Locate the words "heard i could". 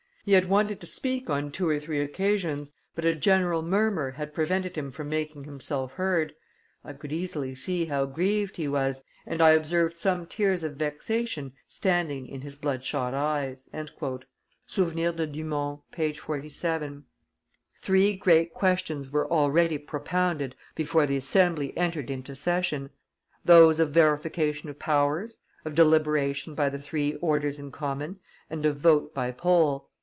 5.93-7.11